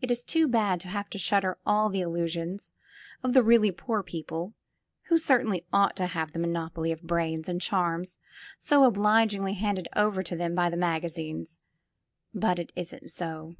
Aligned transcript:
It 0.00 0.10
is 0.10 0.24
too 0.24 0.48
bad 0.48 0.80
to 0.80 0.88
have 0.88 1.08
to 1.10 1.18
shatter 1.18 1.56
all 1.64 1.88
the 1.88 2.00
illusions 2.00 2.72
of 3.22 3.32
the 3.32 3.44
really 3.44 3.70
poor 3.70 4.02
people, 4.02 4.54
who 5.04 5.18
certainly 5.18 5.64
ought 5.72 5.94
to 5.98 6.06
have 6.06 6.32
the 6.32 6.40
monopoly 6.40 6.90
of 6.90 7.04
brains 7.04 7.48
and 7.48 7.60
charms 7.60 8.18
so 8.58 8.82
obligingly 8.82 9.54
handed 9.54 9.86
over 9.94 10.24
to 10.24 10.34
them 10.34 10.56
by 10.56 10.68
the 10.68 10.76
magazines, 10.76 11.60
but 12.34 12.58
it 12.58 12.72
isn't 12.74 13.08
so. 13.12 13.54